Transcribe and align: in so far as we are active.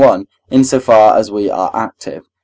in 0.49 0.63
so 0.63 0.79
far 0.79 1.15
as 1.15 1.29
we 1.29 1.47
are 1.51 1.69
active. 1.75 2.25